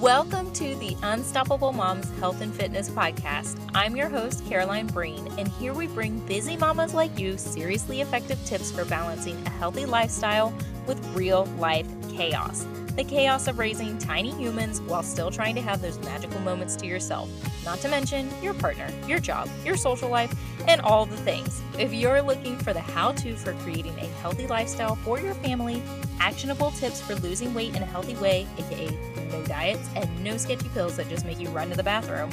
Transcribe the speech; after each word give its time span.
Welcome 0.00 0.52
to 0.52 0.76
the 0.76 0.96
Unstoppable 1.02 1.72
Moms 1.72 2.08
Health 2.20 2.40
and 2.40 2.54
Fitness 2.54 2.88
Podcast. 2.88 3.58
I'm 3.74 3.96
your 3.96 4.08
host, 4.08 4.46
Caroline 4.46 4.86
Breen, 4.86 5.26
and 5.38 5.48
here 5.48 5.74
we 5.74 5.88
bring 5.88 6.20
busy 6.20 6.56
mamas 6.56 6.94
like 6.94 7.18
you 7.18 7.36
seriously 7.36 8.00
effective 8.00 8.38
tips 8.44 8.70
for 8.70 8.84
balancing 8.84 9.44
a 9.44 9.50
healthy 9.50 9.86
lifestyle 9.86 10.54
with 10.86 11.04
real 11.16 11.46
life 11.58 11.88
chaos. 12.12 12.64
The 12.94 13.02
chaos 13.02 13.48
of 13.48 13.58
raising 13.58 13.98
tiny 13.98 14.30
humans 14.30 14.80
while 14.82 15.02
still 15.02 15.32
trying 15.32 15.56
to 15.56 15.62
have 15.62 15.82
those 15.82 15.98
magical 15.98 16.38
moments 16.42 16.76
to 16.76 16.86
yourself, 16.86 17.28
not 17.64 17.80
to 17.80 17.88
mention 17.88 18.30
your 18.40 18.54
partner, 18.54 18.88
your 19.08 19.18
job, 19.18 19.48
your 19.64 19.76
social 19.76 20.08
life, 20.08 20.32
and 20.68 20.82
all 20.82 21.06
the 21.06 21.16
things. 21.16 21.62
If 21.78 21.92
you're 21.94 22.20
looking 22.20 22.56
for 22.58 22.72
the 22.72 22.80
how 22.80 23.12
to 23.12 23.34
for 23.34 23.54
creating 23.54 23.98
a 23.98 24.06
healthy 24.20 24.46
lifestyle 24.46 24.96
for 24.96 25.18
your 25.18 25.34
family, 25.34 25.82
actionable 26.20 26.70
tips 26.72 27.00
for 27.00 27.14
losing 27.16 27.54
weight 27.54 27.74
in 27.74 27.82
a 27.82 27.86
healthy 27.86 28.14
way, 28.16 28.46
aka 28.58 28.90
no 29.30 29.42
diets 29.44 29.88
and 29.96 30.22
no 30.22 30.36
sketchy 30.36 30.68
pills 30.68 30.96
that 30.96 31.08
just 31.08 31.24
make 31.24 31.40
you 31.40 31.48
run 31.48 31.70
to 31.70 31.76
the 31.76 31.82
bathroom, 31.82 32.30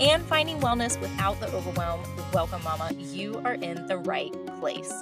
and 0.00 0.24
finding 0.24 0.58
wellness 0.60 0.98
without 1.00 1.38
the 1.40 1.46
overwhelm, 1.52 2.00
welcome, 2.32 2.62
Mama. 2.64 2.90
You 2.94 3.40
are 3.44 3.54
in 3.54 3.86
the 3.86 3.98
right 3.98 4.32
place. 4.58 4.92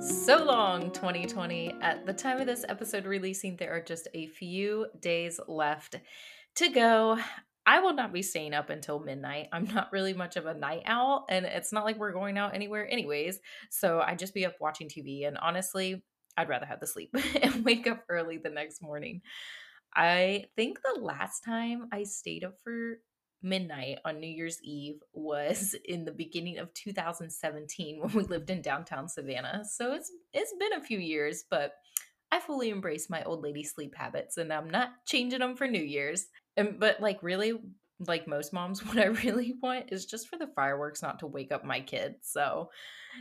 So 0.00 0.44
long, 0.44 0.90
2020. 0.90 1.74
At 1.80 2.06
the 2.06 2.12
time 2.12 2.40
of 2.40 2.46
this 2.46 2.64
episode 2.68 3.06
releasing, 3.06 3.56
there 3.56 3.72
are 3.72 3.80
just 3.80 4.08
a 4.14 4.26
few 4.26 4.86
days 5.00 5.40
left 5.48 5.96
to 6.56 6.68
go. 6.68 7.18
I 7.64 7.80
will 7.80 7.94
not 7.94 8.12
be 8.12 8.22
staying 8.22 8.54
up 8.54 8.70
until 8.70 8.98
midnight. 8.98 9.48
I'm 9.52 9.64
not 9.66 9.92
really 9.92 10.14
much 10.14 10.36
of 10.36 10.46
a 10.46 10.54
night 10.54 10.82
owl, 10.86 11.26
and 11.28 11.46
it's 11.46 11.72
not 11.72 11.84
like 11.84 11.98
we're 11.98 12.12
going 12.12 12.36
out 12.36 12.54
anywhere, 12.54 12.88
anyways. 12.90 13.38
So 13.70 14.00
I 14.00 14.14
just 14.14 14.34
be 14.34 14.46
up 14.46 14.56
watching 14.60 14.88
TV. 14.88 15.26
And 15.26 15.38
honestly, 15.38 16.02
I'd 16.36 16.48
rather 16.48 16.66
have 16.66 16.80
the 16.80 16.86
sleep 16.86 17.14
and 17.42 17.64
wake 17.64 17.86
up 17.86 18.04
early 18.08 18.38
the 18.38 18.50
next 18.50 18.82
morning. 18.82 19.22
I 19.94 20.46
think 20.56 20.78
the 20.82 21.00
last 21.00 21.44
time 21.44 21.88
I 21.92 22.04
stayed 22.04 22.44
up 22.44 22.54
for 22.64 22.98
midnight 23.42 23.98
on 24.04 24.20
New 24.20 24.28
Year's 24.28 24.58
Eve 24.62 25.00
was 25.12 25.74
in 25.84 26.04
the 26.04 26.12
beginning 26.12 26.58
of 26.58 26.72
2017 26.74 28.00
when 28.00 28.12
we 28.12 28.22
lived 28.24 28.50
in 28.50 28.62
downtown 28.62 29.08
Savannah. 29.08 29.62
So 29.64 29.92
it's 29.92 30.10
it's 30.32 30.54
been 30.58 30.72
a 30.74 30.84
few 30.84 30.98
years, 30.98 31.44
but 31.50 31.72
I 32.30 32.40
fully 32.40 32.70
embrace 32.70 33.10
my 33.10 33.22
old 33.24 33.42
lady 33.42 33.62
sleep 33.62 33.94
habits 33.94 34.38
and 34.38 34.52
I'm 34.52 34.70
not 34.70 34.88
changing 35.06 35.40
them 35.40 35.54
for 35.54 35.68
New 35.68 35.82
Year's. 35.82 36.26
And 36.56 36.78
but 36.78 37.00
like 37.00 37.22
really 37.22 37.54
like 38.08 38.26
most 38.26 38.52
moms, 38.52 38.84
what 38.86 38.98
I 38.98 39.06
really 39.06 39.54
want 39.62 39.92
is 39.92 40.06
just 40.06 40.28
for 40.28 40.36
the 40.36 40.48
fireworks 40.48 41.02
not 41.02 41.18
to 41.20 41.26
wake 41.26 41.52
up 41.52 41.64
my 41.64 41.80
kids. 41.80 42.28
So, 42.30 42.70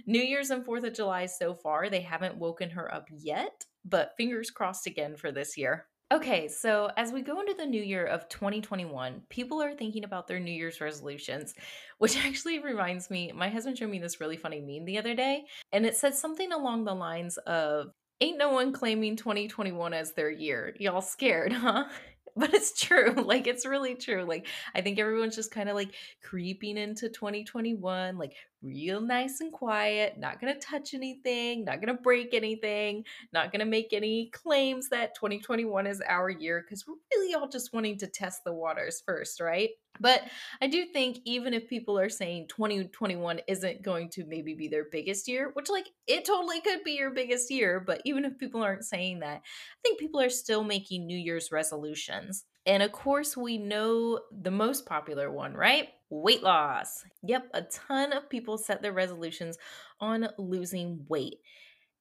New 0.06 0.22
Year's 0.22 0.50
and 0.50 0.66
4th 0.66 0.88
of 0.88 0.94
July 0.94 1.26
so 1.26 1.54
far, 1.54 1.90
they 1.90 2.02
haven't 2.02 2.38
woken 2.38 2.70
her 2.72 2.94
up 2.94 3.08
yet, 3.12 3.66
but 3.86 4.14
fingers 4.18 4.50
crossed 4.50 4.88
again 4.88 5.16
for 5.16 5.32
this 5.32 5.58
year. 5.58 5.88
Okay, 6.12 6.50
so 6.50 6.92
as 6.98 7.14
we 7.14 7.22
go 7.22 7.40
into 7.40 7.54
the 7.54 7.66
new 7.66 7.82
year 7.82 8.06
of 8.06 8.28
2021, 8.28 9.22
people 9.30 9.62
are 9.62 9.74
thinking 9.74 10.04
about 10.04 10.28
their 10.28 10.42
New 10.42 10.52
Year's 10.52 10.82
resolutions, 10.82 11.56
which 12.00 12.18
actually 12.18 12.60
reminds 12.60 13.10
me, 13.10 13.32
my 13.34 13.48
husband 13.50 13.78
showed 13.78 13.90
me 13.90 14.00
this 14.00 14.20
really 14.20 14.36
funny 14.36 14.60
meme 14.60 14.86
the 14.86 14.98
other 14.98 15.16
day, 15.16 15.46
and 15.72 15.86
it 15.86 15.96
said 15.96 16.14
something 16.14 16.52
along 16.52 16.84
the 16.84 16.94
lines 16.94 17.38
of, 17.38 17.92
Ain't 18.20 18.38
no 18.38 18.52
one 18.52 18.72
claiming 18.72 19.16
2021 19.16 19.96
as 19.96 20.12
their 20.12 20.30
year. 20.30 20.76
Y'all 20.80 21.02
scared, 21.02 21.52
huh? 21.54 21.86
but 22.38 22.54
it's 22.54 22.80
true 22.80 23.14
like 23.26 23.46
it's 23.48 23.66
really 23.66 23.96
true 23.96 24.24
like 24.24 24.48
i 24.74 24.82
think 24.82 24.98
everyone's 25.00 25.36
just 25.36 25.52
kind 25.52 25.68
of 25.68 25.76
like 25.76 25.94
creeping 26.24 26.78
into 26.78 27.10
2021 27.10 28.18
like 28.18 28.34
real 28.62 29.02
nice 29.02 29.42
and 29.42 29.52
quiet 29.52 30.18
not 30.18 30.40
gonna 30.40 30.58
touch 30.60 30.94
anything 30.94 31.66
not 31.66 31.82
gonna 31.82 31.94
break 31.94 32.34
anything 32.34 33.04
not 33.34 33.52
gonna 33.52 33.66
make 33.66 33.92
any 33.92 34.30
claims 34.32 34.90
that 34.90 35.16
2021 35.16 35.88
is 35.88 36.02
our 36.08 36.30
year 36.30 36.62
because 36.62 36.86
we're 36.88 36.94
really 37.14 37.34
all 37.34 37.50
just 37.50 37.74
wanting 37.74 37.98
to 37.98 38.08
test 38.08 38.44
the 38.46 38.54
waters 38.54 39.02
first 39.06 39.42
right 39.42 39.72
but 40.00 40.22
I 40.62 40.68
do 40.68 40.86
think 40.86 41.20
even 41.26 41.54
if 41.54 41.68
people 41.68 42.00
are 42.00 42.10
saying 42.10 42.48
2021 42.48 43.42
isn't 43.48 43.82
going 43.82 44.10
to 44.12 44.26
maybe 44.26 44.54
be 44.54 44.68
their 44.68 44.86
biggest 44.92 45.28
year, 45.28 45.52
which 45.54 45.70
like 45.70 45.90
it 46.08 46.26
totally 46.26 46.62
could 46.62 46.84
be 46.84 46.94
your 46.94 47.12
biggest 47.12 47.52
year, 47.52 47.80
but 47.80 48.02
even 48.06 48.26
if 48.26 48.38
people 48.38 48.64
aren't 48.64 48.86
saying 48.86 49.20
that, 49.20 49.42
I 49.44 49.80
think 49.84 50.00
people 50.00 50.22
are 50.22 50.30
still 50.30 50.64
making 50.64 51.06
New 51.06 51.18
Year's 51.18 51.52
resolutions. 51.52 52.46
And 52.66 52.84
of 52.84 52.92
course, 52.92 53.36
we 53.36 53.58
know 53.58 54.20
the 54.32 54.52
most 54.52 54.86
popular 54.86 55.32
one, 55.32 55.54
right? 55.54 55.90
Weight 56.10 56.44
loss. 56.44 57.04
Yep, 57.24 57.50
a 57.54 57.64
ton 57.64 58.14
of 58.14 58.30
people 58.30 58.58
set 58.58 58.82
their 58.82 58.94
resolutions 58.94 59.58
on 60.00 60.28
losing 60.38 61.06
weight. 61.10 61.40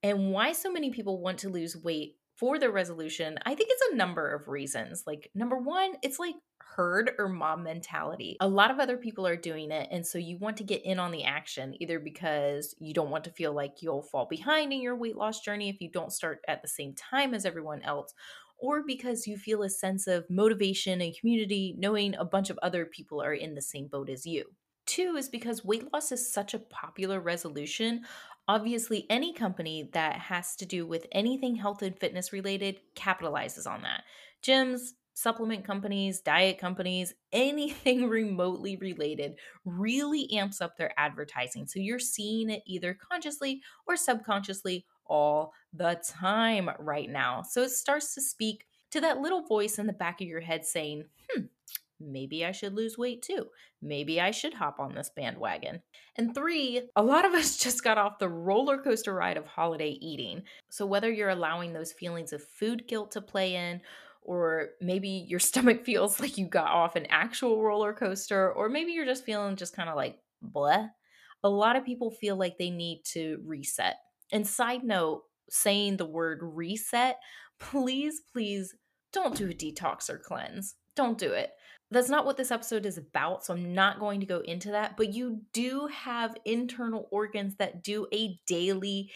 And 0.03 0.33
why 0.33 0.53
so 0.53 0.71
many 0.73 0.91
people 0.91 1.21
want 1.21 1.39
to 1.41 1.51
lose 1.51 1.77
weight 1.77 2.17
for 2.41 2.59
the 2.59 2.71
resolution, 2.71 3.39
I 3.45 3.55
think 3.55 3.69
it's 3.71 3.93
a 3.93 3.97
number 3.97 4.35
of 4.35 4.49
reasons. 4.49 5.05
Like, 5.07 5.31
number 5.35 5.59
one, 5.59 5.93
it's 6.03 6.19
like 6.19 6.37
herd 6.59 7.11
or 7.19 7.29
mom 7.29 7.63
mentality. 7.65 8.39
A 8.41 8.49
lot 8.49 8.71
of 8.71 8.79
other 8.79 8.97
people 8.97 9.27
are 9.27 9.37
doing 9.37 9.71
it. 9.71 9.89
And 9.91 10.07
so 10.07 10.17
you 10.17 10.39
want 10.39 10.57
to 10.57 10.65
get 10.65 10.83
in 10.83 10.99
on 10.99 11.11
the 11.11 11.25
action, 11.25 11.75
either 11.83 12.01
because 12.01 12.75
you 12.79 12.95
don't 12.95 13.11
want 13.11 13.25
to 13.25 13.31
feel 13.31 13.53
like 13.53 13.83
you'll 13.83 14.03
fall 14.03 14.25
behind 14.25 14.73
in 14.73 14.81
your 14.81 14.97
weight 14.97 15.17
loss 15.17 15.41
journey 15.41 15.69
if 15.69 15.83
you 15.83 15.91
don't 15.91 16.15
start 16.15 16.41
at 16.49 16.63
the 16.63 16.69
same 16.69 16.95
time 16.95 17.35
as 17.35 17.45
everyone 17.45 17.83
else, 17.83 18.15
or 18.57 18.85
because 18.87 19.27
you 19.27 19.37
feel 19.37 19.63
a 19.63 19.69
sense 19.69 20.07
of 20.07 20.25
motivation 20.31 21.03
and 21.03 21.15
community 21.19 21.75
knowing 21.79 22.15
a 22.15 22.25
bunch 22.25 22.49
of 22.49 22.59
other 22.63 22.87
people 22.87 23.23
are 23.23 23.35
in 23.35 23.55
the 23.55 23.61
same 23.61 23.87
boat 23.87 24.09
as 24.09 24.25
you. 24.25 24.47
Two 24.87 25.15
is 25.17 25.29
because 25.29 25.65
weight 25.65 25.93
loss 25.93 26.11
is 26.11 26.33
such 26.33 26.53
a 26.53 26.59
popular 26.59 27.21
resolution. 27.21 28.03
Obviously, 28.51 29.07
any 29.09 29.33
company 29.33 29.89
that 29.93 30.17
has 30.17 30.57
to 30.57 30.67
do 30.67 30.85
with 30.85 31.07
anything 31.13 31.55
health 31.55 31.83
and 31.83 31.97
fitness 31.97 32.33
related 32.33 32.81
capitalizes 32.97 33.65
on 33.65 33.83
that. 33.83 34.03
Gyms, 34.43 34.81
supplement 35.15 35.65
companies, 35.65 36.21
diet 36.21 36.59
companies, 36.59 37.15
anything 37.33 38.09
remotely 38.09 38.75
related 38.75 39.37
really 39.65 40.29
amps 40.33 40.61
up 40.61 40.77
their 40.77 40.93
advertising. 40.99 41.69
So 41.69 41.79
you're 41.79 42.01
seeing 42.01 42.51
it 42.51 42.65
either 42.67 42.99
consciously 43.13 43.63
or 43.87 43.95
subconsciously 43.95 44.85
all 45.07 45.53
the 45.73 46.03
time 46.05 46.71
right 46.81 47.09
now. 47.09 47.43
So 47.43 47.63
it 47.63 47.71
starts 47.71 48.15
to 48.15 48.21
speak 48.21 48.67
to 48.91 49.01
that 49.01 49.21
little 49.21 49.43
voice 49.43 49.79
in 49.79 49.87
the 49.87 49.93
back 49.93 50.21
of 50.21 50.27
your 50.27 50.41
head 50.41 50.67
saying, 50.67 51.05
maybe 52.01 52.45
I 52.45 52.53
should 52.53 52.75
lose 52.75 52.99
weight 52.99 53.23
too. 53.23 53.47
Maybe 53.83 54.21
I 54.21 54.31
should 54.31 54.55
hop 54.55 54.81
on 54.81 54.95
this 54.95 55.11
bandwagon. 55.15 55.83
And 56.17 56.35
three, 56.35 56.83
a 56.97 57.03
lot 57.03 57.25
of 57.25 57.33
us 57.35 57.57
just 57.57 57.85
got 57.85 57.99
off 57.99 58.19
the 58.19 58.29
roller 58.29 58.79
coaster 58.79 59.15
ride 59.15 59.37
of 59.37 59.47
holiday 59.47 59.91
eating. 60.01 60.43
So 60.71 60.87
whether 60.87 61.11
you're 61.11 61.31
allowing 61.31 61.73
those 61.73 61.93
feelings 61.93 62.33
of 62.33 62.43
food 62.43 62.87
guilt 62.89 63.13
to 63.13 63.21
play 63.21 63.55
in, 63.55 63.81
or 64.23 64.71
maybe 64.81 65.09
your 65.09 65.41
stomach 65.41 65.85
feels 65.85 66.21
like 66.21 66.39
you 66.39 66.47
got 66.47 66.71
off 66.71 66.97
an 66.97 67.07
actual 67.07 67.63
roller 67.63 67.93
coaster, 67.93 68.53
or 68.53 68.69
maybe 68.69 68.93
you're 68.93 69.07
just 69.07 69.25
feeling 69.25 69.57
just 69.57 69.77
kind 69.77 69.89
of 69.89 69.97
like 69.97 70.19
bleh. 70.45 70.89
A 71.43 71.49
lot 71.49 71.77
of 71.77 71.87
people 71.87 72.11
feel 72.11 72.37
like 72.37 72.59
they 72.59 72.71
need 72.71 73.03
to 73.13 73.39
reset. 73.45 73.97
And 74.33 74.47
side 74.47 74.85
note, 74.85 75.23
saying 75.49 75.97
the 75.97 76.07
word 76.07 76.41
reset, 76.43 77.19
please, 77.59 78.21
please 78.33 78.75
don't 79.13 79.37
do 79.37 79.49
a 79.49 79.55
detox 79.55 80.09
or 80.09 80.19
cleanse. 80.19 80.77
Don't 80.95 81.19
do 81.19 81.33
it. 81.33 81.51
That's 81.91 82.09
not 82.09 82.25
what 82.25 82.37
this 82.37 82.51
episode 82.51 82.87
is 82.87 82.99
about, 82.99 83.45
so 83.45 83.55
I'm 83.55 83.75
not 83.75 83.99
going 83.99 84.21
to 84.21 84.27
go 84.27 84.41
into 84.41 84.71
that. 84.71 84.97
But 84.97 85.13
you 85.13 85.41
do 85.53 85.89
have 85.93 86.37
internal 86.45 87.09
organs 87.11 87.57
that 87.57 87.83
do 87.83 88.07
a 88.13 88.39
daily 88.47 89.11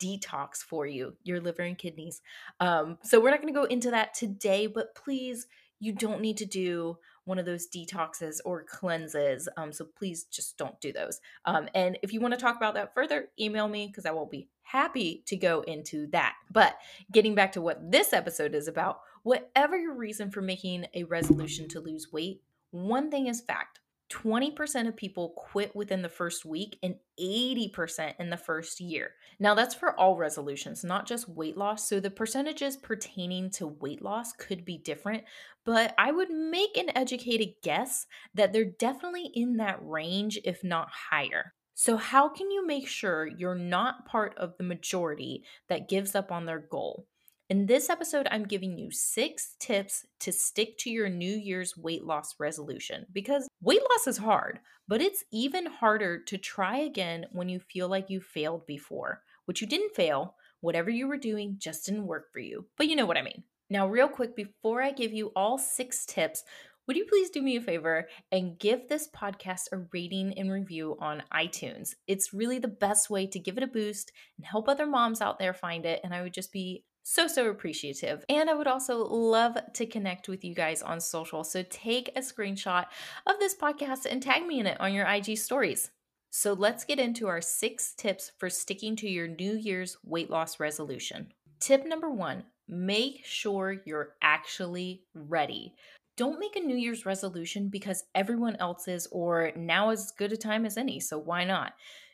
detox 0.00 0.58
for 0.58 0.86
you, 0.86 1.14
your 1.24 1.40
liver 1.40 1.62
and 1.62 1.78
kidneys. 1.78 2.20
Um, 2.60 2.98
so 3.02 3.20
we're 3.20 3.30
not 3.30 3.40
going 3.42 3.52
to 3.52 3.58
go 3.60 3.66
into 3.66 3.90
that 3.90 4.14
today, 4.14 4.66
but 4.66 4.94
please, 4.94 5.46
you 5.80 5.92
don't 5.92 6.20
need 6.20 6.36
to 6.38 6.46
do 6.46 6.98
one 7.24 7.38
of 7.38 7.44
those 7.44 7.68
detoxes 7.68 8.38
or 8.44 8.64
cleanses. 8.64 9.48
Um, 9.56 9.70
so 9.70 9.84
please 9.84 10.24
just 10.24 10.56
don't 10.56 10.80
do 10.80 10.92
those. 10.92 11.20
Um, 11.44 11.68
and 11.74 11.98
if 12.02 12.12
you 12.12 12.20
want 12.20 12.32
to 12.32 12.40
talk 12.40 12.56
about 12.56 12.74
that 12.74 12.94
further, 12.94 13.28
email 13.38 13.68
me 13.68 13.86
because 13.86 14.06
I 14.06 14.12
will 14.12 14.26
be 14.26 14.48
happy 14.62 15.22
to 15.26 15.36
go 15.36 15.60
into 15.62 16.06
that. 16.08 16.34
But 16.50 16.78
getting 17.12 17.34
back 17.34 17.52
to 17.52 17.60
what 17.60 17.90
this 17.90 18.12
episode 18.12 18.54
is 18.54 18.66
about, 18.66 19.00
whatever 19.28 19.76
your 19.76 19.94
reason 19.94 20.30
for 20.30 20.40
making 20.40 20.86
a 20.94 21.04
resolution 21.04 21.68
to 21.68 21.80
lose 21.80 22.10
weight, 22.10 22.40
one 22.70 23.10
thing 23.10 23.26
is 23.26 23.42
fact 23.42 23.78
20% 24.10 24.88
of 24.88 24.96
people 24.96 25.34
quit 25.36 25.76
within 25.76 26.00
the 26.00 26.08
first 26.08 26.46
week 26.46 26.78
and 26.82 26.94
80% 27.20 28.14
in 28.18 28.30
the 28.30 28.38
first 28.38 28.80
year. 28.80 29.10
Now, 29.38 29.52
that's 29.52 29.74
for 29.74 29.92
all 30.00 30.16
resolutions, 30.16 30.82
not 30.82 31.06
just 31.06 31.28
weight 31.28 31.58
loss. 31.58 31.86
So, 31.86 32.00
the 32.00 32.10
percentages 32.10 32.78
pertaining 32.78 33.50
to 33.50 33.66
weight 33.66 34.00
loss 34.00 34.32
could 34.32 34.64
be 34.64 34.78
different, 34.78 35.24
but 35.66 35.94
I 35.98 36.10
would 36.10 36.30
make 36.30 36.78
an 36.78 36.96
educated 36.96 37.48
guess 37.62 38.06
that 38.32 38.54
they're 38.54 38.64
definitely 38.64 39.30
in 39.34 39.58
that 39.58 39.78
range, 39.82 40.38
if 40.42 40.64
not 40.64 40.88
higher. 41.10 41.52
So, 41.74 41.98
how 41.98 42.30
can 42.30 42.50
you 42.50 42.66
make 42.66 42.88
sure 42.88 43.26
you're 43.26 43.54
not 43.54 44.06
part 44.06 44.38
of 44.38 44.56
the 44.56 44.64
majority 44.64 45.44
that 45.68 45.90
gives 45.90 46.14
up 46.14 46.32
on 46.32 46.46
their 46.46 46.60
goal? 46.60 47.06
In 47.50 47.64
this 47.64 47.88
episode, 47.88 48.28
I'm 48.30 48.44
giving 48.44 48.76
you 48.76 48.90
six 48.90 49.56
tips 49.58 50.04
to 50.20 50.32
stick 50.32 50.76
to 50.80 50.90
your 50.90 51.08
New 51.08 51.34
Year's 51.34 51.78
weight 51.78 52.04
loss 52.04 52.34
resolution 52.38 53.06
because 53.10 53.48
weight 53.62 53.80
loss 53.90 54.06
is 54.06 54.18
hard, 54.18 54.60
but 54.86 55.00
it's 55.00 55.24
even 55.32 55.64
harder 55.64 56.18
to 56.24 56.36
try 56.36 56.76
again 56.76 57.24
when 57.32 57.48
you 57.48 57.58
feel 57.58 57.88
like 57.88 58.10
you 58.10 58.20
failed 58.20 58.66
before, 58.66 59.22
which 59.46 59.62
you 59.62 59.66
didn't 59.66 59.94
fail. 59.94 60.34
Whatever 60.60 60.90
you 60.90 61.08
were 61.08 61.16
doing 61.16 61.56
just 61.58 61.86
didn't 61.86 62.06
work 62.06 62.30
for 62.34 62.38
you. 62.38 62.66
But 62.76 62.88
you 62.88 62.96
know 62.96 63.06
what 63.06 63.16
I 63.16 63.22
mean. 63.22 63.44
Now, 63.70 63.88
real 63.88 64.08
quick, 64.08 64.36
before 64.36 64.82
I 64.82 64.90
give 64.90 65.14
you 65.14 65.32
all 65.34 65.56
six 65.56 66.04
tips, 66.04 66.44
would 66.86 66.96
you 66.96 67.06
please 67.06 67.28
do 67.28 67.42
me 67.42 67.56
a 67.56 67.60
favor 67.60 68.08
and 68.32 68.58
give 68.58 68.88
this 68.88 69.08
podcast 69.14 69.72
a 69.72 69.84
rating 69.92 70.38
and 70.38 70.50
review 70.50 70.96
on 71.00 71.22
iTunes? 71.32 71.94
It's 72.06 72.32
really 72.32 72.58
the 72.58 72.68
best 72.68 73.08
way 73.10 73.26
to 73.26 73.38
give 73.38 73.56
it 73.58 73.62
a 73.62 73.66
boost 73.66 74.10
and 74.36 74.46
help 74.46 74.68
other 74.68 74.86
moms 74.86 75.20
out 75.20 75.38
there 75.38 75.52
find 75.52 75.84
it. 75.84 76.00
And 76.02 76.14
I 76.14 76.22
would 76.22 76.32
just 76.32 76.50
be 76.50 76.84
so, 77.10 77.26
so 77.26 77.48
appreciative. 77.48 78.22
And 78.28 78.50
I 78.50 78.54
would 78.54 78.66
also 78.66 78.98
love 78.98 79.56
to 79.72 79.86
connect 79.86 80.28
with 80.28 80.44
you 80.44 80.54
guys 80.54 80.82
on 80.82 81.00
social. 81.00 81.42
So 81.42 81.64
take 81.70 82.10
a 82.14 82.20
screenshot 82.20 82.84
of 83.26 83.38
this 83.38 83.54
podcast 83.54 84.04
and 84.04 84.22
tag 84.22 84.46
me 84.46 84.60
in 84.60 84.66
it 84.66 84.78
on 84.78 84.92
your 84.92 85.06
IG 85.06 85.38
stories. 85.38 85.90
So 86.28 86.52
let's 86.52 86.84
get 86.84 86.98
into 86.98 87.26
our 87.26 87.40
six 87.40 87.94
tips 87.94 88.32
for 88.36 88.50
sticking 88.50 88.94
to 88.96 89.08
your 89.08 89.26
New 89.26 89.54
Year's 89.54 89.96
weight 90.04 90.28
loss 90.28 90.60
resolution. 90.60 91.32
Tip 91.60 91.86
number 91.86 92.10
one 92.10 92.44
make 92.68 93.24
sure 93.24 93.80
you're 93.86 94.10
actually 94.20 95.04
ready. 95.14 95.72
Don't 96.18 96.38
make 96.38 96.56
a 96.56 96.60
New 96.60 96.76
Year's 96.76 97.06
resolution 97.06 97.70
because 97.70 98.04
everyone 98.14 98.56
else 98.56 98.86
is, 98.86 99.08
or 99.10 99.52
now 99.56 99.88
is 99.88 100.00
as 100.00 100.10
good 100.10 100.34
a 100.34 100.36
time 100.36 100.66
as 100.66 100.76
any, 100.76 101.00
so 101.00 101.16
why 101.16 101.44
not? 101.44 101.72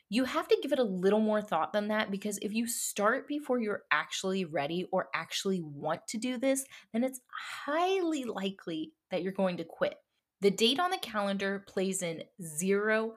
You 0.09 0.25
have 0.25 0.47
to 0.47 0.57
give 0.61 0.71
it 0.71 0.79
a 0.79 0.83
little 0.83 1.19
more 1.19 1.41
thought 1.41 1.73
than 1.73 1.87
that 1.87 2.11
because 2.11 2.37
if 2.39 2.53
you 2.53 2.67
start 2.67 3.27
before 3.27 3.59
you're 3.59 3.83
actually 3.91 4.45
ready 4.45 4.87
or 4.91 5.09
actually 5.15 5.61
want 5.61 6.05
to 6.09 6.17
do 6.17 6.37
this, 6.37 6.63
then 6.93 7.03
it's 7.03 7.21
highly 7.65 8.23
likely 8.23 8.93
that 9.09 9.23
you're 9.23 9.31
going 9.31 9.57
to 9.57 9.63
quit. 9.63 9.95
The 10.41 10.51
date 10.51 10.79
on 10.79 10.91
the 10.91 10.97
calendar 10.97 11.63
plays 11.67 12.03
in 12.03 12.23
0% 12.39 13.13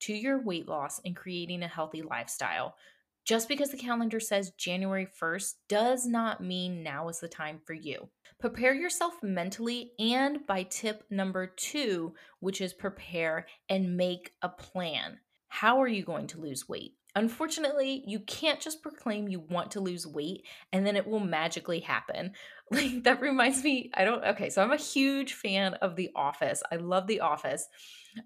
to 0.00 0.12
your 0.12 0.42
weight 0.42 0.68
loss 0.68 1.00
and 1.04 1.16
creating 1.16 1.62
a 1.62 1.68
healthy 1.68 2.02
lifestyle. 2.02 2.74
Just 3.24 3.48
because 3.48 3.70
the 3.70 3.76
calendar 3.76 4.18
says 4.18 4.52
January 4.58 5.06
1st 5.20 5.54
does 5.68 6.06
not 6.06 6.42
mean 6.42 6.82
now 6.82 7.08
is 7.08 7.20
the 7.20 7.28
time 7.28 7.60
for 7.64 7.74
you. 7.74 8.08
Prepare 8.38 8.74
yourself 8.74 9.14
mentally 9.22 9.92
and 9.98 10.46
by 10.46 10.64
tip 10.64 11.04
number 11.10 11.46
two, 11.46 12.14
which 12.40 12.60
is 12.60 12.72
prepare 12.72 13.46
and 13.68 13.96
make 13.96 14.32
a 14.42 14.48
plan. 14.48 15.20
How 15.50 15.82
are 15.82 15.88
you 15.88 16.04
going 16.04 16.28
to 16.28 16.40
lose 16.40 16.68
weight? 16.68 16.94
Unfortunately, 17.16 18.04
you 18.06 18.20
can't 18.20 18.60
just 18.60 18.82
proclaim 18.82 19.28
you 19.28 19.40
want 19.40 19.72
to 19.72 19.80
lose 19.80 20.06
weight 20.06 20.46
and 20.72 20.86
then 20.86 20.94
it 20.94 21.06
will 21.06 21.20
magically 21.20 21.80
happen. 21.80 22.32
Like 22.72 23.02
that 23.02 23.20
reminds 23.20 23.64
me, 23.64 23.90
I 23.94 24.04
don't 24.04 24.24
okay, 24.24 24.48
so 24.48 24.62
I'm 24.62 24.70
a 24.70 24.76
huge 24.76 25.32
fan 25.32 25.74
of 25.74 25.96
The 25.96 26.10
Office. 26.14 26.62
I 26.70 26.76
love 26.76 27.08
The 27.08 27.18
Office. 27.18 27.66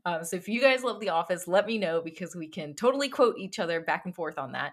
Um, 0.04 0.22
so 0.22 0.36
if 0.36 0.48
you 0.48 0.60
guys 0.60 0.84
love 0.84 1.00
The 1.00 1.08
Office, 1.08 1.48
let 1.48 1.64
me 1.64 1.78
know 1.78 2.02
because 2.02 2.36
we 2.36 2.48
can 2.48 2.74
totally 2.74 3.08
quote 3.08 3.38
each 3.38 3.58
other 3.58 3.80
back 3.80 4.04
and 4.04 4.14
forth 4.14 4.38
on 4.38 4.52
that. 4.52 4.72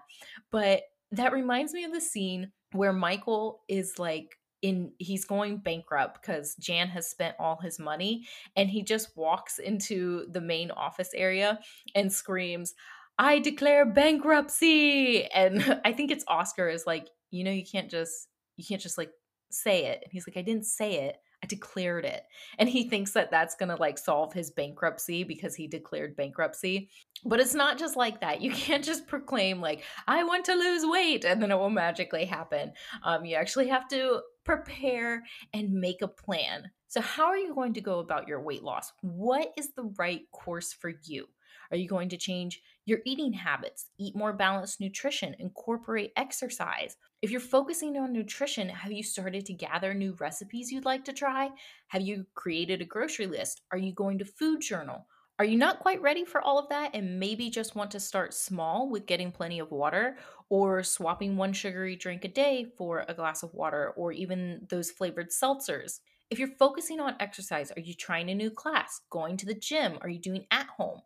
But 0.50 0.82
that 1.12 1.32
reminds 1.32 1.72
me 1.72 1.84
of 1.84 1.92
the 1.94 2.02
scene 2.02 2.52
where 2.72 2.92
Michael 2.92 3.62
is 3.66 3.98
like 3.98 4.36
in 4.62 4.92
he's 4.98 5.24
going 5.24 5.58
bankrupt 5.58 6.22
because 6.22 6.54
Jan 6.54 6.88
has 6.88 7.10
spent 7.10 7.34
all 7.38 7.58
his 7.60 7.78
money 7.78 8.26
and 8.56 8.70
he 8.70 8.82
just 8.82 9.16
walks 9.16 9.58
into 9.58 10.26
the 10.30 10.40
main 10.40 10.70
office 10.70 11.10
area 11.14 11.58
and 11.94 12.12
screams, 12.12 12.74
I 13.18 13.40
declare 13.40 13.84
bankruptcy. 13.84 15.26
And 15.26 15.80
I 15.84 15.92
think 15.92 16.10
it's 16.10 16.24
Oscar 16.28 16.68
is 16.68 16.86
like, 16.86 17.08
you 17.30 17.44
know, 17.44 17.50
you 17.50 17.64
can't 17.70 17.90
just 17.90 18.28
you 18.56 18.64
can't 18.66 18.80
just 18.80 18.98
like 18.98 19.10
say 19.50 19.86
it. 19.86 20.00
And 20.02 20.12
he's 20.12 20.26
like, 20.26 20.36
I 20.36 20.42
didn't 20.42 20.66
say 20.66 21.02
it. 21.06 21.16
I 21.42 21.46
declared 21.46 22.04
it. 22.04 22.22
And 22.58 22.68
he 22.68 22.88
thinks 22.88 23.12
that 23.12 23.30
that's 23.30 23.56
going 23.56 23.68
to 23.68 23.76
like 23.76 23.98
solve 23.98 24.32
his 24.32 24.50
bankruptcy 24.50 25.24
because 25.24 25.56
he 25.56 25.66
declared 25.66 26.16
bankruptcy. 26.16 26.88
But 27.24 27.40
it's 27.40 27.54
not 27.54 27.78
just 27.78 27.96
like 27.96 28.20
that. 28.20 28.40
You 28.40 28.50
can't 28.52 28.84
just 28.84 29.08
proclaim, 29.08 29.60
like, 29.60 29.82
I 30.06 30.22
want 30.24 30.44
to 30.46 30.54
lose 30.54 30.84
weight 30.86 31.24
and 31.24 31.42
then 31.42 31.50
it 31.50 31.58
will 31.58 31.70
magically 31.70 32.24
happen. 32.24 32.72
Um, 33.02 33.24
you 33.24 33.34
actually 33.36 33.68
have 33.68 33.88
to 33.88 34.20
prepare 34.44 35.22
and 35.52 35.72
make 35.72 36.02
a 36.02 36.08
plan. 36.08 36.70
So, 36.88 37.00
how 37.00 37.26
are 37.26 37.38
you 37.38 37.54
going 37.54 37.74
to 37.74 37.80
go 37.80 38.00
about 38.00 38.28
your 38.28 38.40
weight 38.40 38.62
loss? 38.62 38.92
What 39.00 39.52
is 39.56 39.70
the 39.72 39.92
right 39.98 40.22
course 40.32 40.72
for 40.72 40.92
you? 41.04 41.26
Are 41.70 41.76
you 41.76 41.88
going 41.88 42.10
to 42.10 42.18
change 42.18 42.60
your 42.84 42.98
eating 43.06 43.32
habits, 43.32 43.86
eat 43.98 44.14
more 44.14 44.34
balanced 44.34 44.78
nutrition, 44.78 45.34
incorporate 45.38 46.12
exercise? 46.16 46.96
If 47.22 47.30
you're 47.30 47.40
focusing 47.40 47.96
on 47.96 48.12
nutrition, 48.12 48.68
have 48.68 48.92
you 48.92 49.02
started 49.02 49.46
to 49.46 49.54
gather 49.54 49.94
new 49.94 50.14
recipes 50.20 50.70
you'd 50.70 50.84
like 50.84 51.04
to 51.06 51.12
try? 51.12 51.50
Have 51.88 52.02
you 52.02 52.26
created 52.34 52.82
a 52.82 52.84
grocery 52.84 53.26
list? 53.26 53.62
Are 53.70 53.78
you 53.78 53.94
going 53.94 54.18
to 54.18 54.24
food 54.26 54.60
journal? 54.60 55.06
Are 55.42 55.54
you 55.54 55.58
not 55.58 55.80
quite 55.80 56.00
ready 56.00 56.24
for 56.24 56.40
all 56.40 56.56
of 56.56 56.68
that 56.68 56.94
and 56.94 57.18
maybe 57.18 57.50
just 57.50 57.74
want 57.74 57.90
to 57.90 57.98
start 57.98 58.32
small 58.32 58.88
with 58.88 59.06
getting 59.06 59.32
plenty 59.32 59.58
of 59.58 59.72
water 59.72 60.16
or 60.48 60.84
swapping 60.84 61.36
one 61.36 61.52
sugary 61.52 61.96
drink 61.96 62.24
a 62.24 62.28
day 62.28 62.68
for 62.78 63.04
a 63.08 63.14
glass 63.14 63.42
of 63.42 63.52
water 63.52 63.92
or 63.96 64.12
even 64.12 64.64
those 64.68 64.92
flavored 64.92 65.30
seltzers? 65.30 65.98
If 66.30 66.38
you're 66.38 66.56
focusing 66.60 67.00
on 67.00 67.16
exercise, 67.18 67.72
are 67.72 67.80
you 67.80 67.92
trying 67.92 68.30
a 68.30 68.36
new 68.36 68.50
class, 68.50 69.00
going 69.10 69.36
to 69.38 69.46
the 69.46 69.56
gym? 69.56 69.98
Are 70.02 70.08
you 70.08 70.20
doing 70.20 70.46
at 70.52 70.68
home? 70.68 71.00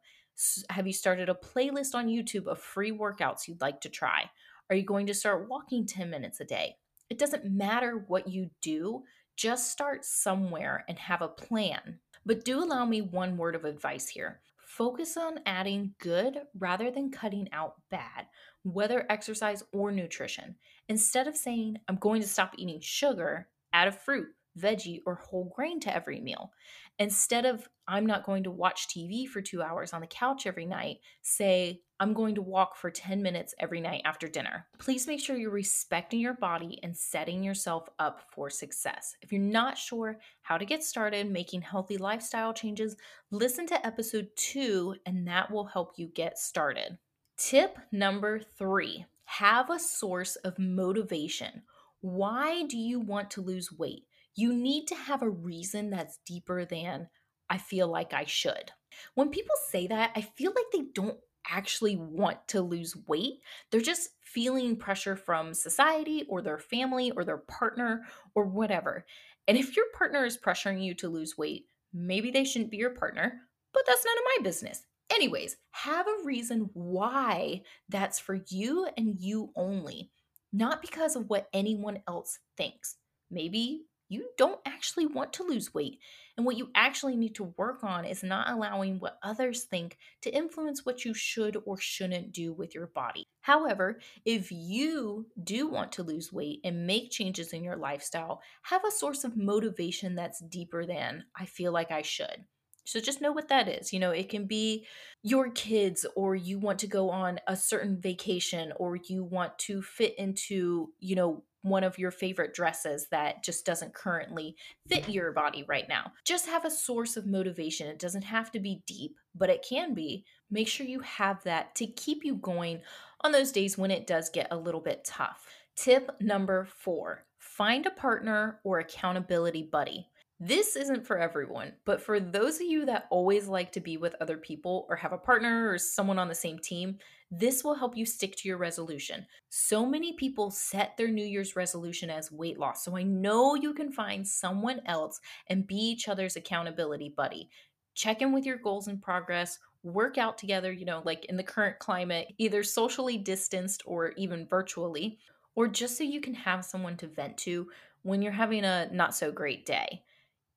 Have 0.68 0.86
you 0.86 0.92
started 0.92 1.30
a 1.30 1.34
playlist 1.34 1.94
on 1.94 2.08
YouTube 2.08 2.46
of 2.46 2.60
free 2.60 2.92
workouts 2.92 3.48
you'd 3.48 3.62
like 3.62 3.80
to 3.80 3.88
try? 3.88 4.30
Are 4.68 4.76
you 4.76 4.84
going 4.84 5.06
to 5.06 5.14
start 5.14 5.48
walking 5.48 5.86
10 5.86 6.10
minutes 6.10 6.40
a 6.40 6.44
day? 6.44 6.76
It 7.08 7.18
doesn't 7.18 7.50
matter 7.50 8.04
what 8.06 8.28
you 8.28 8.50
do, 8.60 9.04
just 9.34 9.70
start 9.70 10.04
somewhere 10.04 10.84
and 10.90 10.98
have 10.98 11.22
a 11.22 11.28
plan. 11.28 12.00
But 12.26 12.44
do 12.44 12.62
allow 12.62 12.84
me 12.84 13.00
one 13.00 13.36
word 13.36 13.54
of 13.54 13.64
advice 13.64 14.08
here. 14.08 14.40
Focus 14.58 15.16
on 15.16 15.40
adding 15.46 15.94
good 16.00 16.40
rather 16.58 16.90
than 16.90 17.12
cutting 17.12 17.48
out 17.52 17.76
bad, 17.88 18.26
whether 18.64 19.06
exercise 19.08 19.62
or 19.72 19.92
nutrition. 19.92 20.56
Instead 20.88 21.28
of 21.28 21.36
saying, 21.36 21.76
I'm 21.88 21.96
going 21.96 22.20
to 22.20 22.28
stop 22.28 22.54
eating 22.58 22.80
sugar, 22.80 23.48
add 23.72 23.88
a 23.88 23.92
fruit, 23.92 24.26
veggie, 24.58 25.00
or 25.06 25.16
whole 25.16 25.52
grain 25.54 25.80
to 25.80 25.94
every 25.94 26.20
meal. 26.20 26.52
Instead 26.98 27.44
of, 27.44 27.68
I'm 27.86 28.06
not 28.06 28.24
going 28.24 28.44
to 28.44 28.50
watch 28.50 28.88
TV 28.88 29.26
for 29.26 29.40
two 29.40 29.62
hours 29.62 29.92
on 29.92 30.00
the 30.00 30.06
couch 30.06 30.46
every 30.46 30.66
night, 30.66 30.98
say, 31.22 31.82
I'm 31.98 32.12
going 32.12 32.34
to 32.34 32.42
walk 32.42 32.76
for 32.76 32.90
10 32.90 33.22
minutes 33.22 33.54
every 33.58 33.80
night 33.80 34.02
after 34.04 34.28
dinner. 34.28 34.66
Please 34.78 35.06
make 35.06 35.20
sure 35.20 35.36
you're 35.36 35.50
respecting 35.50 36.20
your 36.20 36.34
body 36.34 36.78
and 36.82 36.96
setting 36.96 37.42
yourself 37.42 37.88
up 37.98 38.22
for 38.30 38.50
success. 38.50 39.14
If 39.22 39.32
you're 39.32 39.40
not 39.40 39.78
sure 39.78 40.18
how 40.42 40.58
to 40.58 40.66
get 40.66 40.84
started 40.84 41.30
making 41.30 41.62
healthy 41.62 41.96
lifestyle 41.96 42.52
changes, 42.52 42.96
listen 43.30 43.66
to 43.68 43.86
episode 43.86 44.28
two, 44.36 44.96
and 45.06 45.26
that 45.28 45.50
will 45.50 45.64
help 45.64 45.92
you 45.96 46.08
get 46.08 46.38
started. 46.38 46.98
Tip 47.38 47.78
number 47.92 48.40
three 48.40 49.06
have 49.24 49.70
a 49.70 49.78
source 49.78 50.36
of 50.36 50.58
motivation. 50.58 51.62
Why 52.00 52.62
do 52.64 52.78
you 52.78 53.00
want 53.00 53.30
to 53.32 53.42
lose 53.42 53.72
weight? 53.72 54.04
You 54.36 54.54
need 54.54 54.86
to 54.88 54.94
have 54.94 55.22
a 55.22 55.30
reason 55.30 55.90
that's 55.90 56.20
deeper 56.26 56.64
than 56.64 57.08
I 57.48 57.58
feel 57.58 57.88
like 57.88 58.12
I 58.12 58.24
should. 58.24 58.70
When 59.14 59.30
people 59.30 59.54
say 59.68 59.86
that, 59.88 60.12
I 60.14 60.20
feel 60.20 60.52
like 60.54 60.66
they 60.72 60.84
don't 60.94 61.18
actually 61.48 61.96
want 61.96 62.46
to 62.48 62.60
lose 62.60 62.96
weight. 63.06 63.34
They're 63.70 63.80
just 63.80 64.10
feeling 64.20 64.76
pressure 64.76 65.16
from 65.16 65.54
society 65.54 66.24
or 66.28 66.42
their 66.42 66.58
family 66.58 67.12
or 67.12 67.24
their 67.24 67.38
partner 67.38 68.04
or 68.34 68.44
whatever. 68.44 69.04
And 69.48 69.56
if 69.56 69.76
your 69.76 69.86
partner 69.96 70.24
is 70.24 70.38
pressuring 70.38 70.82
you 70.82 70.94
to 70.94 71.08
lose 71.08 71.38
weight, 71.38 71.66
maybe 71.94 72.30
they 72.30 72.44
shouldn't 72.44 72.70
be 72.70 72.76
your 72.78 72.90
partner, 72.90 73.40
but 73.72 73.84
that's 73.86 74.04
none 74.04 74.18
of 74.18 74.24
my 74.24 74.42
business. 74.42 74.82
Anyways, 75.14 75.56
have 75.70 76.06
a 76.06 76.24
reason 76.24 76.68
why 76.74 77.62
that's 77.88 78.18
for 78.18 78.40
you 78.48 78.88
and 78.96 79.14
you 79.18 79.52
only, 79.54 80.10
not 80.52 80.82
because 80.82 81.14
of 81.14 81.30
what 81.30 81.48
anyone 81.52 82.00
else 82.08 82.40
thinks. 82.56 82.96
Maybe 83.30 83.84
you 84.08 84.28
don't 84.36 84.60
actually 84.64 85.06
want 85.06 85.32
to 85.34 85.42
lose 85.42 85.74
weight. 85.74 85.98
And 86.36 86.44
what 86.44 86.56
you 86.56 86.70
actually 86.74 87.16
need 87.16 87.34
to 87.36 87.54
work 87.56 87.82
on 87.82 88.04
is 88.04 88.22
not 88.22 88.50
allowing 88.50 88.98
what 88.98 89.18
others 89.22 89.64
think 89.64 89.96
to 90.22 90.34
influence 90.34 90.84
what 90.84 91.04
you 91.04 91.14
should 91.14 91.56
or 91.64 91.78
shouldn't 91.78 92.32
do 92.32 92.52
with 92.52 92.74
your 92.74 92.88
body. 92.88 93.24
However, 93.40 93.98
if 94.24 94.52
you 94.52 95.26
do 95.42 95.68
want 95.68 95.92
to 95.92 96.02
lose 96.02 96.32
weight 96.32 96.60
and 96.62 96.86
make 96.86 97.10
changes 97.10 97.52
in 97.52 97.64
your 97.64 97.76
lifestyle, 97.76 98.42
have 98.62 98.84
a 98.84 98.90
source 98.90 99.24
of 99.24 99.36
motivation 99.36 100.14
that's 100.14 100.40
deeper 100.40 100.84
than 100.84 101.24
I 101.34 101.46
feel 101.46 101.72
like 101.72 101.90
I 101.90 102.02
should. 102.02 102.44
So 102.84 103.00
just 103.00 103.20
know 103.20 103.32
what 103.32 103.48
that 103.48 103.68
is. 103.68 103.92
You 103.92 103.98
know, 103.98 104.12
it 104.12 104.28
can 104.28 104.46
be 104.46 104.86
your 105.22 105.50
kids, 105.50 106.06
or 106.14 106.36
you 106.36 106.60
want 106.60 106.78
to 106.80 106.86
go 106.86 107.10
on 107.10 107.40
a 107.48 107.56
certain 107.56 108.00
vacation, 108.00 108.72
or 108.76 108.96
you 108.96 109.24
want 109.24 109.58
to 109.60 109.82
fit 109.82 110.16
into, 110.18 110.90
you 111.00 111.16
know, 111.16 111.42
one 111.66 111.84
of 111.84 111.98
your 111.98 112.10
favorite 112.10 112.54
dresses 112.54 113.08
that 113.10 113.42
just 113.42 113.66
doesn't 113.66 113.94
currently 113.94 114.56
fit 114.88 115.08
your 115.08 115.32
body 115.32 115.64
right 115.68 115.88
now. 115.88 116.12
Just 116.24 116.46
have 116.46 116.64
a 116.64 116.70
source 116.70 117.16
of 117.16 117.26
motivation. 117.26 117.88
It 117.88 117.98
doesn't 117.98 118.22
have 118.22 118.52
to 118.52 118.60
be 118.60 118.82
deep, 118.86 119.16
but 119.34 119.50
it 119.50 119.66
can 119.68 119.92
be. 119.92 120.24
Make 120.50 120.68
sure 120.68 120.86
you 120.86 121.00
have 121.00 121.42
that 121.44 121.74
to 121.76 121.86
keep 121.86 122.24
you 122.24 122.36
going 122.36 122.82
on 123.22 123.32
those 123.32 123.52
days 123.52 123.76
when 123.76 123.90
it 123.90 124.06
does 124.06 124.30
get 124.30 124.48
a 124.50 124.56
little 124.56 124.80
bit 124.80 125.04
tough. 125.04 125.46
Tip 125.76 126.10
number 126.20 126.68
four 126.78 127.24
find 127.38 127.86
a 127.86 127.90
partner 127.90 128.60
or 128.64 128.78
accountability 128.78 129.62
buddy. 129.62 130.08
This 130.38 130.76
isn't 130.76 131.06
for 131.06 131.16
everyone, 131.18 131.76
but 131.86 132.02
for 132.02 132.20
those 132.20 132.56
of 132.56 132.66
you 132.66 132.84
that 132.84 133.06
always 133.10 133.48
like 133.48 133.72
to 133.72 133.80
be 133.80 133.96
with 133.96 134.14
other 134.20 134.36
people 134.36 134.84
or 134.90 134.96
have 134.96 135.14
a 135.14 135.18
partner 135.18 135.70
or 135.70 135.78
someone 135.78 136.18
on 136.18 136.28
the 136.28 136.34
same 136.34 136.58
team, 136.58 136.98
this 137.30 137.64
will 137.64 137.74
help 137.74 137.96
you 137.96 138.04
stick 138.04 138.36
to 138.36 138.48
your 138.48 138.58
resolution. 138.58 139.26
So 139.48 139.86
many 139.86 140.12
people 140.12 140.50
set 140.50 140.94
their 140.98 141.08
New 141.08 141.24
Year's 141.24 141.56
resolution 141.56 142.10
as 142.10 142.30
weight 142.30 142.58
loss. 142.58 142.84
So 142.84 142.98
I 142.98 143.02
know 143.02 143.54
you 143.54 143.72
can 143.72 143.90
find 143.90 144.28
someone 144.28 144.82
else 144.84 145.20
and 145.46 145.66
be 145.66 145.76
each 145.76 146.06
other's 146.06 146.36
accountability 146.36 147.08
buddy. 147.08 147.48
Check 147.94 148.20
in 148.20 148.32
with 148.32 148.44
your 148.44 148.58
goals 148.58 148.88
and 148.88 149.00
progress, 149.00 149.58
work 149.82 150.18
out 150.18 150.36
together, 150.36 150.70
you 150.70 150.84
know, 150.84 151.00
like 151.06 151.24
in 151.26 151.38
the 151.38 151.42
current 151.42 151.78
climate, 151.78 152.34
either 152.36 152.62
socially 152.62 153.16
distanced 153.16 153.82
or 153.86 154.10
even 154.18 154.46
virtually, 154.46 155.18
or 155.54 155.66
just 155.66 155.96
so 155.96 156.04
you 156.04 156.20
can 156.20 156.34
have 156.34 156.62
someone 156.62 156.98
to 156.98 157.06
vent 157.06 157.38
to 157.38 157.70
when 158.02 158.20
you're 158.20 158.32
having 158.32 158.66
a 158.66 158.90
not 158.92 159.14
so 159.14 159.32
great 159.32 159.64
day 159.64 160.02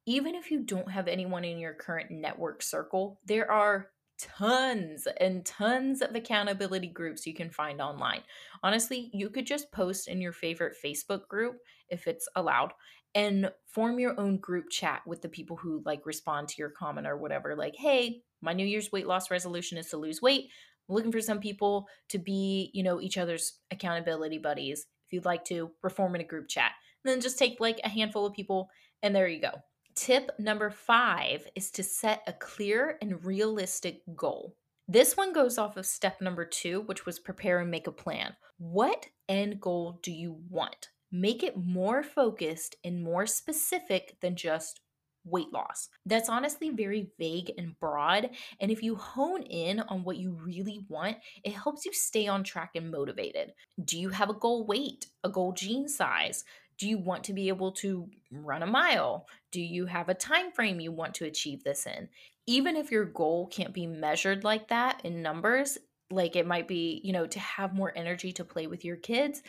even 0.05 0.35
if 0.35 0.51
you 0.51 0.61
don't 0.61 0.91
have 0.91 1.07
anyone 1.07 1.43
in 1.43 1.59
your 1.59 1.73
current 1.73 2.11
network 2.11 2.61
circle, 2.61 3.19
there 3.25 3.49
are 3.51 3.89
tons 4.19 5.07
and 5.19 5.45
tons 5.45 6.01
of 6.01 6.13
accountability 6.13 6.87
groups 6.87 7.25
you 7.25 7.33
can 7.33 7.49
find 7.49 7.81
online. 7.81 8.21
Honestly, 8.63 9.09
you 9.13 9.29
could 9.29 9.47
just 9.47 9.71
post 9.71 10.07
in 10.07 10.19
your 10.19 10.33
favorite 10.33 10.75
Facebook 10.83 11.27
group 11.27 11.57
if 11.89 12.05
it's 12.05 12.27
allowed 12.35 12.73
and 13.15 13.51
form 13.65 13.99
your 13.99 14.19
own 14.19 14.37
group 14.37 14.69
chat 14.69 15.01
with 15.07 15.21
the 15.21 15.29
people 15.29 15.57
who 15.57 15.81
like 15.85 16.05
respond 16.05 16.47
to 16.47 16.55
your 16.57 16.69
comment 16.69 17.07
or 17.07 17.17
whatever 17.17 17.55
like, 17.55 17.75
"Hey, 17.75 18.23
my 18.41 18.53
new 18.53 18.65
year's 18.65 18.91
weight 18.91 19.07
loss 19.07 19.31
resolution 19.31 19.77
is 19.77 19.89
to 19.89 19.97
lose 19.97 20.21
weight. 20.21 20.49
I'm 20.87 20.95
looking 20.95 21.11
for 21.11 21.21
some 21.21 21.39
people 21.39 21.87
to 22.09 22.19
be, 22.19 22.71
you 22.73 22.83
know, 22.83 23.01
each 23.01 23.17
other's 23.17 23.59
accountability 23.71 24.37
buddies. 24.37 24.85
If 25.07 25.13
you'd 25.13 25.25
like 25.25 25.45
to, 25.45 25.71
perform 25.81 26.15
in 26.15 26.21
a 26.21 26.25
group 26.25 26.49
chat." 26.49 26.73
And 27.03 27.11
then 27.11 27.21
just 27.21 27.39
take 27.39 27.59
like 27.59 27.79
a 27.83 27.89
handful 27.89 28.25
of 28.25 28.33
people 28.33 28.69
and 29.01 29.15
there 29.15 29.27
you 29.27 29.39
go. 29.41 29.51
Tip 29.99 30.31
number 30.39 30.69
five 30.69 31.45
is 31.55 31.71
to 31.71 31.83
set 31.83 32.23
a 32.25 32.31
clear 32.31 32.97
and 33.01 33.21
realistic 33.25 34.01
goal. 34.15 34.55
This 34.87 35.17
one 35.17 35.33
goes 35.33 35.57
off 35.57 35.75
of 35.75 35.85
step 35.85 36.21
number 36.21 36.45
two, 36.45 36.83
which 36.85 37.05
was 37.05 37.19
prepare 37.19 37.59
and 37.59 37.69
make 37.69 37.85
a 37.85 37.91
plan. 37.91 38.37
What 38.59 39.07
end 39.27 39.59
goal 39.59 39.99
do 40.01 40.13
you 40.13 40.37
want? 40.49 40.87
Make 41.11 41.43
it 41.43 41.57
more 41.57 42.01
focused 42.01 42.77
and 42.85 43.03
more 43.03 43.27
specific 43.27 44.15
than 44.21 44.37
just 44.37 44.79
weight 45.25 45.51
loss. 45.51 45.89
That's 46.05 46.29
honestly 46.29 46.69
very 46.69 47.11
vague 47.19 47.51
and 47.57 47.77
broad. 47.77 48.29
And 48.61 48.71
if 48.71 48.81
you 48.81 48.95
hone 48.95 49.43
in 49.43 49.81
on 49.81 50.05
what 50.05 50.15
you 50.15 50.31
really 50.31 50.79
want, 50.87 51.17
it 51.43 51.51
helps 51.51 51.85
you 51.85 51.91
stay 51.91 52.25
on 52.25 52.45
track 52.45 52.71
and 52.75 52.89
motivated. 52.89 53.51
Do 53.83 53.99
you 53.99 54.07
have 54.09 54.29
a 54.29 54.33
goal 54.33 54.65
weight, 54.65 55.07
a 55.25 55.29
goal 55.29 55.51
jean 55.51 55.89
size? 55.89 56.45
Do 56.79 56.87
you 56.87 56.97
want 56.97 57.25
to 57.25 57.33
be 57.33 57.49
able 57.49 57.73
to 57.73 58.09
run 58.31 58.63
a 58.63 58.67
mile? 58.67 59.27
Do 59.51 59.61
you 59.61 59.85
have 59.85 60.09
a 60.09 60.13
time 60.13 60.51
frame 60.51 60.79
you 60.79 60.91
want 60.91 61.13
to 61.15 61.25
achieve 61.25 61.63
this 61.63 61.85
in? 61.85 62.09
Even 62.47 62.75
if 62.75 62.89
your 62.89 63.05
goal 63.05 63.47
can't 63.47 63.73
be 63.73 63.85
measured 63.85 64.43
like 64.43 64.69
that 64.69 65.01
in 65.03 65.21
numbers 65.21 65.77
like 66.11 66.35
it 66.35 66.47
might 66.47 66.67
be 66.67 67.01
you 67.03 67.13
know 67.13 67.27
to 67.27 67.39
have 67.39 67.73
more 67.73 67.93
energy 67.95 68.31
to 68.31 68.43
play 68.43 68.67
with 68.67 68.83
your 68.83 68.95
kids 68.95 69.41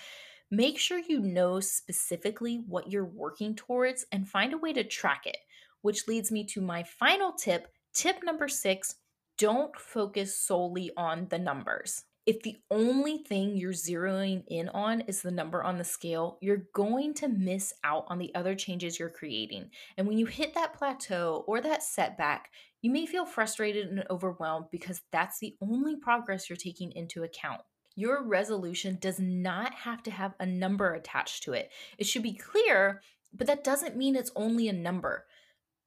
make 0.51 0.79
sure 0.79 0.99
you 0.99 1.21
know 1.21 1.61
specifically 1.61 2.63
what 2.67 2.91
you're 2.91 3.05
working 3.05 3.55
towards 3.55 4.05
and 4.13 4.29
find 4.29 4.53
a 4.53 4.59
way 4.59 4.73
to 4.73 4.85
track 4.85 5.27
it 5.27 5.39
which 5.83 6.09
leads 6.09 6.31
me 6.31 6.45
to 6.45 6.61
my 6.61 6.83
final 6.83 7.33
tip 7.33 7.69
tip 7.95 8.23
number 8.23 8.49
6 8.49 8.95
don't 9.39 9.75
focus 9.79 10.37
solely 10.37 10.91
on 10.97 11.27
the 11.31 11.39
numbers 11.39 12.05
if 12.27 12.43
the 12.43 12.59
only 12.71 13.19
thing 13.19 13.57
you're 13.57 13.73
zeroing 13.73 14.45
in 14.49 14.69
on 14.69 15.01
is 15.03 15.23
the 15.23 15.31
number 15.31 15.65
on 15.65 15.79
the 15.79 15.85
scale, 15.85 16.39
you're 16.41 16.67
going 16.75 17.15
to 17.15 17.29
miss 17.29 17.73
out 17.83 18.05
on 18.09 18.19
the 18.19 18.35
other 18.35 18.55
changes 18.55 18.99
you're 18.99 19.09
creating. 19.09 19.71
And 19.97 20.07
when 20.07 20.19
you 20.19 20.27
hit 20.27 20.55
that 20.55 20.75
plateau 20.75 21.45
or 21.47 21.61
that 21.61 21.83
setback, 21.83 22.51
you 22.83 22.91
may 22.91 23.07
feel 23.07 23.25
frustrated 23.25 23.89
and 23.89 24.05
overwhelmed 24.11 24.67
because 24.71 25.03
that's 25.13 25.39
the 25.39 25.57
only 25.61 25.97
progress 25.97 26.49
you're 26.49 26.57
taking 26.57 26.93
into 26.93 27.23
account. 27.25 27.63
Your 27.97 28.27
resolution 28.27 28.99
does 29.01 29.19
not 29.19 29.75
have 29.75 30.03
to 30.05 30.11
have 30.11 30.35
a 30.39 30.47
number 30.47 30.95
attached 30.95 31.43
to 31.45 31.53
it. 31.53 31.71
It 31.99 32.07
should 32.07 32.23
be 32.23 32.35
clear, 32.35 33.03
but 33.33 33.47
that 33.47 33.65
doesn't 33.65 33.97
mean 33.97 34.15
it's 34.15 34.33
only 34.37 34.69
a 34.69 34.73
number. 34.73 35.27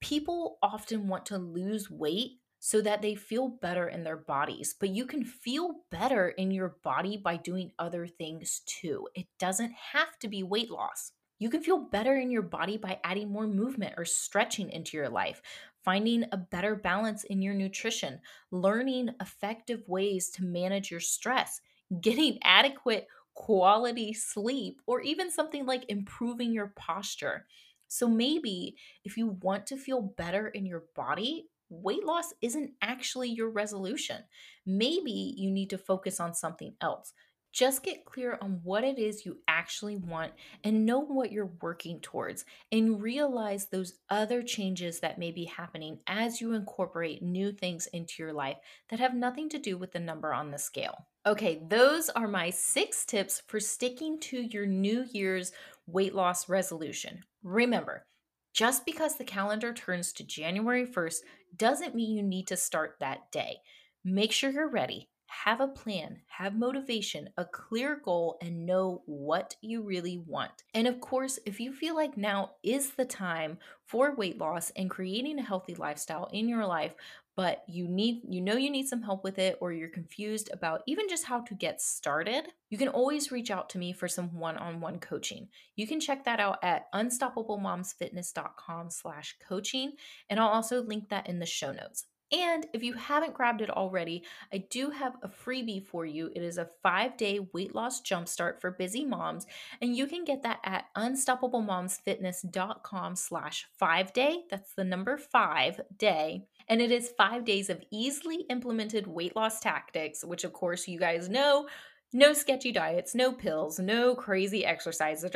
People 0.02 0.58
often 0.62 1.08
want 1.08 1.26
to 1.28 1.38
lose 1.38 1.90
weight 1.90 2.40
so 2.66 2.80
that 2.80 3.02
they 3.02 3.14
feel 3.14 3.50
better 3.50 3.90
in 3.90 4.06
their 4.06 4.16
bodies. 4.16 4.74
But 4.80 4.88
you 4.88 5.06
can 5.06 5.26
feel 5.26 5.82
better 5.92 6.30
in 6.30 6.50
your 6.50 6.78
body 6.82 7.18
by 7.18 7.36
doing 7.36 7.74
other 7.78 8.08
things 8.08 8.62
too. 8.66 9.06
It 9.16 9.28
doesn't 9.38 9.74
have 9.92 10.18
to 10.20 10.30
be 10.30 10.44
weight 10.44 10.72
loss. 10.72 11.12
You 11.40 11.50
can 11.50 11.62
feel 11.62 11.90
better 11.92 12.16
in 12.16 12.32
your 12.32 12.42
body 12.42 12.78
by 12.78 13.02
adding 13.04 13.30
more 13.30 13.48
movement 13.48 13.96
or 13.98 14.06
stretching 14.06 14.70
into 14.70 14.96
your 14.96 15.10
life, 15.10 15.42
finding 15.84 16.24
a 16.32 16.38
better 16.38 16.74
balance 16.74 17.26
in 17.26 17.42
your 17.42 17.54
nutrition, 17.54 18.22
learning 18.50 19.10
effective 19.20 19.84
ways 19.90 20.30
to 20.30 20.46
manage 20.46 20.90
your 20.90 21.02
stress, 21.02 21.60
getting 22.00 22.40
adequate 22.44 23.08
quality 23.34 24.14
sleep, 24.14 24.80
or 24.88 25.02
even 25.02 25.30
something 25.30 25.66
like 25.66 25.84
improving 25.90 26.54
your 26.54 26.72
posture. 26.78 27.46
So 27.90 28.08
maybe 28.08 28.78
if 29.04 29.18
you 29.18 29.38
want 29.42 29.68
to 29.68 29.76
feel 29.76 30.02
better 30.02 30.48
in 30.48 30.66
your 30.66 30.86
body, 30.96 31.50
weight 31.82 32.06
loss 32.06 32.34
isn't 32.42 32.72
actually 32.82 33.30
your 33.30 33.50
resolution. 33.50 34.24
Maybe 34.66 35.34
you 35.38 35.52
need 35.52 35.70
to 35.72 35.78
focus 35.78 36.20
on 36.20 36.34
something 36.34 36.76
else. 36.82 37.14
Just 37.52 37.84
get 37.84 38.06
clear 38.06 38.40
on 38.42 38.62
what 38.64 38.84
it 38.84 38.98
is 38.98 39.28
you 39.28 39.38
actually 39.48 39.96
want 39.96 40.32
and 40.64 40.88
know 40.88 41.00
what 41.00 41.32
you're 41.32 41.52
working 41.62 42.00
towards, 42.00 42.46
and 42.72 43.00
realize 43.00 43.68
those 43.68 44.00
other 44.10 44.42
changes 44.42 45.00
that 45.02 45.20
may 45.20 45.30
be 45.30 45.46
happening 45.46 46.00
as 46.08 46.42
you 46.42 46.54
incorporate 46.54 47.22
new 47.22 47.52
things 47.52 47.86
into 47.94 48.24
your 48.24 48.34
life 48.34 48.58
that 48.90 49.00
have 49.00 49.14
nothing 49.14 49.50
to 49.50 49.60
do 49.60 49.78
with 49.78 49.92
the 49.92 50.00
number 50.00 50.34
on 50.34 50.50
the 50.50 50.58
scale. 50.58 51.06
Okay, 51.28 51.62
those 51.70 52.10
are 52.10 52.28
my 52.28 52.50
six 52.50 53.06
tips 53.06 53.44
for 53.48 53.60
sticking 53.60 54.20
to 54.22 54.42
your 54.42 54.66
New 54.66 55.06
Year's 55.12 55.52
weight 55.86 56.16
loss 56.16 56.50
resolution. 56.50 57.22
Remember, 57.44 58.08
just 58.54 58.86
because 58.86 59.18
the 59.18 59.24
calendar 59.24 59.74
turns 59.74 60.14
to 60.14 60.24
January 60.24 60.86
1st 60.86 61.18
doesn't 61.58 61.96
mean 61.96 62.16
you 62.16 62.24
need 62.24 62.48
to 62.48 62.58
start 62.58 62.96
that 63.00 63.32
day. 63.32 63.58
Make 64.04 64.32
sure 64.32 64.52
you're 64.52 64.70
ready. 64.70 65.10
Have 65.26 65.62
a 65.62 65.68
plan, 65.68 66.22
have 66.28 66.56
motivation, 66.56 67.30
a 67.38 67.46
clear 67.46 68.00
goal, 68.06 68.38
and 68.40 68.68
know 68.68 69.02
what 69.08 69.56
you 69.62 69.82
really 69.82 70.20
want. 70.28 70.64
And 70.76 70.88
of 70.88 71.02
course, 71.02 71.40
if 71.48 71.60
you 71.60 71.74
feel 71.74 71.96
like 71.96 72.16
now 72.16 72.52
is 72.62 72.92
the 72.92 73.06
time 73.06 73.58
for 73.88 74.16
weight 74.16 74.38
loss 74.38 74.72
and 74.76 74.92
creating 74.92 75.40
a 75.40 75.44
healthy 75.44 75.74
lifestyle 75.74 76.30
in 76.32 76.48
your 76.48 76.68
life, 76.68 76.94
but 77.36 77.64
you 77.68 77.88
need 77.88 78.22
you 78.28 78.42
know 78.42 78.56
you 78.56 78.70
need 78.70 78.88
some 78.88 79.02
help 79.02 79.24
with 79.24 79.40
it 79.40 79.58
or 79.62 79.72
you're 79.72 79.90
confused 79.90 80.50
about 80.54 80.82
even 80.88 81.08
just 81.10 81.26
how 81.26 81.42
to 81.42 81.54
get 81.56 81.82
started 81.82 82.46
you 82.70 82.78
can 82.78 82.88
always 82.88 83.32
reach 83.32 83.52
out 83.52 83.70
to 83.70 83.78
me 83.78 83.94
for 83.94 84.08
some 84.08 84.34
one-on-one 84.40 84.98
coaching. 84.98 85.48
You 85.76 85.86
can 85.86 86.00
check 86.00 86.26
that 86.26 86.40
out 86.40 86.58
at 86.64 86.92
unstoppablemomsfitness.com 86.92 88.90
slash 88.90 89.36
coaching 89.48 89.94
and 90.30 90.40
i'll 90.40 90.50
also 90.50 90.82
link 90.82 91.10
that 91.10 91.28
in 91.30 91.38
the 91.40 91.46
show 91.46 91.72
notes 91.72 92.06
and 92.32 92.66
if 92.74 92.82
you 92.82 92.94
haven't 92.94 93.34
grabbed 93.34 93.60
it 93.62 93.70
already, 93.70 94.24
I 94.52 94.60
do 94.70 94.90
have 94.90 95.18
a 95.22 95.28
freebie 95.28 95.86
for 95.86 96.06
you. 96.06 96.32
It 96.36 96.42
is 96.42 96.58
a 96.58 96.70
five 96.82 97.18
day 97.18 97.42
weight 97.54 97.76
loss 97.76 98.02
jumpstart 98.02 98.60
for 98.60 98.72
busy 98.72 99.06
moms, 99.06 99.46
and 99.82 99.96
you 99.96 100.08
can 100.08 100.26
get 100.26 100.42
that 100.44 100.60
at 100.64 100.86
unstoppablemomsfitness.com 100.98 103.16
slash 103.16 103.68
five 103.78 104.14
day. 104.14 104.46
That's 104.50 104.74
the 104.74 104.84
number 104.84 105.18
five 105.18 105.80
day. 105.98 106.48
And 106.68 106.82
it 106.82 106.92
is 106.92 107.14
five 107.18 107.46
days 107.46 107.70
of 107.70 107.84
easily 107.92 108.46
implemented 108.50 109.06
weight 109.06 109.36
loss 109.36 109.60
tactics, 109.60 110.24
which, 110.24 110.44
of 110.44 110.54
course, 110.54 110.88
you 110.88 110.98
guys 110.98 111.30
know 111.30 111.68
no 112.14 112.34
sketchy 112.34 112.72
diets, 112.72 113.14
no 113.14 113.34
pills, 113.34 113.78
no 113.80 114.16
crazy 114.16 114.66
exercises, 114.66 115.30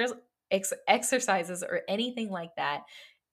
ex- 0.51 0.73
exercises 0.87 1.63
or 1.63 1.81
anything 1.87 2.29
like 2.29 2.55
that 2.55 2.83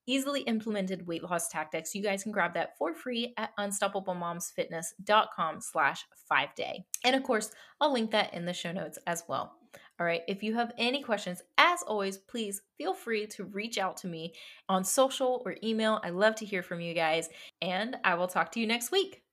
easily 0.06 0.42
implemented 0.42 1.06
weight 1.06 1.22
loss 1.22 1.48
tactics. 1.48 1.94
You 1.94 2.02
guys 2.02 2.22
can 2.22 2.32
grab 2.32 2.54
that 2.54 2.76
for 2.78 2.94
free 2.94 3.34
at 3.36 3.56
unstoppablemomsfitness.com 3.58 5.60
slash 5.60 6.04
five 6.28 6.54
day. 6.54 6.84
And 7.04 7.16
of 7.16 7.22
course, 7.22 7.50
I'll 7.80 7.92
link 7.92 8.10
that 8.12 8.34
in 8.34 8.44
the 8.44 8.52
show 8.52 8.72
notes 8.72 8.98
as 9.06 9.24
well. 9.28 9.54
All 9.98 10.06
right, 10.06 10.22
if 10.26 10.42
you 10.42 10.54
have 10.54 10.72
any 10.76 11.02
questions, 11.02 11.42
as 11.58 11.82
always, 11.82 12.18
please 12.18 12.62
feel 12.78 12.94
free 12.94 13.26
to 13.28 13.44
reach 13.44 13.78
out 13.78 13.96
to 13.98 14.08
me 14.08 14.34
on 14.68 14.84
social 14.84 15.42
or 15.44 15.56
email. 15.62 16.00
I 16.02 16.10
love 16.10 16.34
to 16.36 16.44
hear 16.44 16.62
from 16.62 16.80
you 16.80 16.94
guys, 16.94 17.28
and 17.62 17.96
I 18.04 18.14
will 18.14 18.26
talk 18.26 18.52
to 18.52 18.60
you 18.60 18.66
next 18.66 18.90
week. 18.90 19.23